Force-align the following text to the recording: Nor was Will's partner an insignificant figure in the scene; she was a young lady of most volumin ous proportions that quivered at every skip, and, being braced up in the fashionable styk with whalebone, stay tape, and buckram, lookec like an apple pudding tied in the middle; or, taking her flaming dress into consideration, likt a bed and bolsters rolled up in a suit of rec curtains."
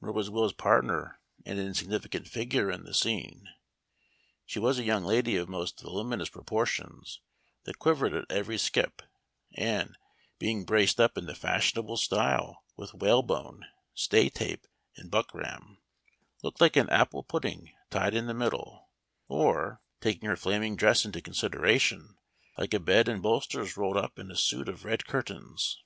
Nor 0.00 0.12
was 0.12 0.30
Will's 0.30 0.52
partner 0.52 1.18
an 1.44 1.58
insignificant 1.58 2.28
figure 2.28 2.70
in 2.70 2.84
the 2.84 2.94
scene; 2.94 3.48
she 4.46 4.60
was 4.60 4.78
a 4.78 4.84
young 4.84 5.02
lady 5.02 5.34
of 5.34 5.48
most 5.48 5.80
volumin 5.80 6.20
ous 6.22 6.28
proportions 6.28 7.20
that 7.64 7.80
quivered 7.80 8.14
at 8.14 8.30
every 8.30 8.56
skip, 8.56 9.02
and, 9.56 9.98
being 10.38 10.62
braced 10.64 11.00
up 11.00 11.18
in 11.18 11.26
the 11.26 11.34
fashionable 11.34 11.96
styk 11.96 12.54
with 12.76 12.94
whalebone, 12.94 13.66
stay 13.92 14.28
tape, 14.28 14.64
and 14.96 15.10
buckram, 15.10 15.78
lookec 16.44 16.60
like 16.60 16.76
an 16.76 16.88
apple 16.90 17.24
pudding 17.24 17.72
tied 17.90 18.14
in 18.14 18.28
the 18.28 18.32
middle; 18.32 18.90
or, 19.26 19.82
taking 20.00 20.28
her 20.28 20.36
flaming 20.36 20.76
dress 20.76 21.04
into 21.04 21.20
consideration, 21.20 22.16
likt 22.56 22.72
a 22.74 22.78
bed 22.78 23.08
and 23.08 23.22
bolsters 23.24 23.76
rolled 23.76 23.96
up 23.96 24.20
in 24.20 24.30
a 24.30 24.36
suit 24.36 24.68
of 24.68 24.84
rec 24.84 25.02
curtains." 25.08 25.82